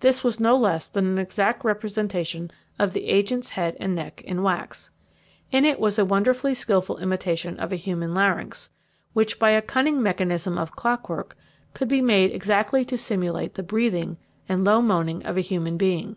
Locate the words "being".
15.76-16.16